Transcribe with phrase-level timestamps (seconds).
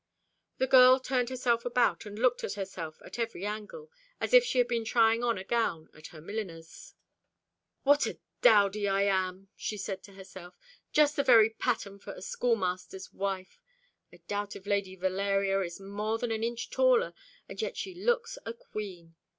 [0.57, 4.57] The girl turned herself about, and looked at herself at every angle, as if she
[4.57, 6.95] had been trying on a gown at her milliner's.
[7.83, 10.57] "What a dowdy I am!" she said to herself.
[10.91, 13.59] "Just the very pattern for a schoolmaster's wife.
[14.11, 17.13] I doubt if Lady Valeria is more than an inch taller;
[17.47, 19.13] and yet she looks a queen.